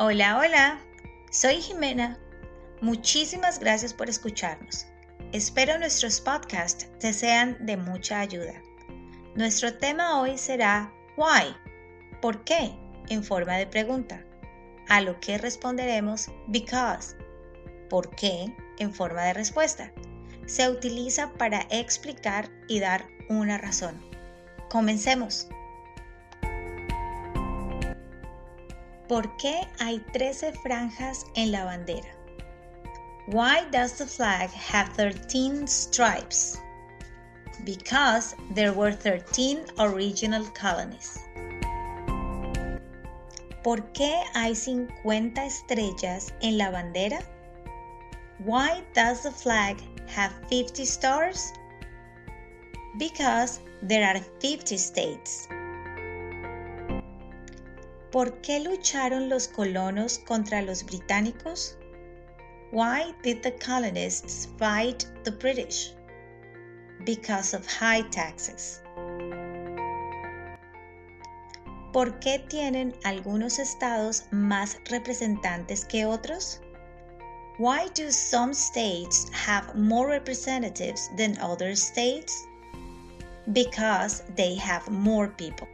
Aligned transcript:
Hola, 0.00 0.38
hola, 0.38 0.78
soy 1.32 1.60
Jimena. 1.60 2.16
Muchísimas 2.80 3.58
gracias 3.58 3.92
por 3.92 4.08
escucharnos. 4.08 4.86
Espero 5.32 5.76
nuestros 5.76 6.20
podcasts 6.20 6.86
te 7.00 7.12
sean 7.12 7.66
de 7.66 7.76
mucha 7.76 8.20
ayuda. 8.20 8.62
Nuestro 9.34 9.74
tema 9.76 10.20
hoy 10.20 10.38
será 10.38 10.92
Why? 11.16 11.52
¿Por 12.22 12.44
qué? 12.44 12.70
en 13.08 13.24
forma 13.24 13.56
de 13.56 13.66
pregunta, 13.66 14.24
a 14.88 15.00
lo 15.00 15.18
que 15.18 15.36
responderemos 15.36 16.30
Because. 16.46 17.16
¿Por 17.90 18.14
qué? 18.14 18.54
en 18.78 18.94
forma 18.94 19.24
de 19.24 19.32
respuesta. 19.32 19.92
Se 20.46 20.70
utiliza 20.70 21.32
para 21.32 21.66
explicar 21.70 22.48
y 22.68 22.78
dar 22.78 23.08
una 23.28 23.58
razón. 23.58 24.00
Comencemos. 24.70 25.48
¿Por 29.08 29.34
qué 29.38 29.66
hay 29.80 30.00
13 30.12 30.52
franjas 30.52 31.24
en 31.34 31.50
la 31.50 31.64
bandera? 31.64 32.08
Why 33.28 33.64
does 33.70 33.94
the 33.94 34.04
flag 34.04 34.50
have 34.50 34.94
13 34.96 35.66
stripes? 35.66 36.58
Because 37.64 38.36
there 38.54 38.74
were 38.74 38.92
13 38.92 39.64
original 39.78 40.44
colonies. 40.52 41.18
¿Por 43.64 43.80
qué 43.94 44.24
hay 44.34 44.54
50 44.54 45.42
estrellas 45.42 46.34
en 46.42 46.58
la 46.58 46.70
bandera? 46.70 47.20
Why 48.44 48.84
does 48.92 49.22
the 49.22 49.30
flag 49.30 49.78
have 50.06 50.32
50 50.50 50.84
stars? 50.84 51.54
Because 52.98 53.60
there 53.82 54.04
are 54.04 54.20
50 54.40 54.76
states. 54.76 55.48
¿Por 58.10 58.40
qué 58.40 58.60
lucharon 58.60 59.28
los 59.28 59.48
colonos 59.48 60.18
contra 60.20 60.62
los 60.62 60.82
británicos? 60.82 61.76
Why 62.72 63.14
did 63.22 63.42
the 63.42 63.52
colonists 63.58 64.48
fight 64.58 65.04
the 65.24 65.30
British? 65.30 65.92
Because 67.04 67.54
of 67.54 67.66
high 67.66 68.08
taxes. 68.08 68.80
¿Por 71.92 72.18
qué 72.20 72.38
tienen 72.48 72.94
algunos 73.04 73.58
estados 73.58 74.24
más 74.30 74.78
representantes 74.90 75.84
que 75.84 76.06
otros? 76.06 76.62
Why 77.58 77.88
do 77.94 78.10
some 78.10 78.54
states 78.54 79.26
have 79.32 79.74
more 79.74 80.08
representatives 80.08 81.10
than 81.18 81.36
other 81.40 81.76
states? 81.76 82.32
Because 83.52 84.22
they 84.34 84.54
have 84.54 84.88
more 84.90 85.28
people. 85.28 85.68